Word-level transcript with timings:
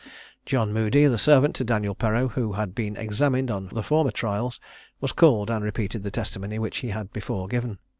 John 0.47 0.73
Moody, 0.73 1.05
the 1.05 1.19
servant 1.19 1.55
to 1.57 1.63
Daniel 1.63 1.93
Perreau, 1.93 2.29
who 2.29 2.53
had 2.53 2.73
been 2.73 2.97
examined 2.97 3.51
on 3.51 3.69
the 3.71 3.83
former 3.83 4.09
trials, 4.09 4.59
was 4.99 5.11
called, 5.11 5.51
and 5.51 5.63
repeated 5.63 6.01
the 6.01 6.09
testimony 6.09 6.57
which 6.57 6.77
he 6.77 6.89
had 6.89 7.13
before 7.13 7.47
given. 7.47 7.77